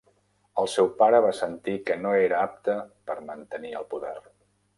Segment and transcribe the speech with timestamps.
[0.61, 2.79] El seu pare va sentir que no era apte
[3.11, 4.17] per mantenir el poder.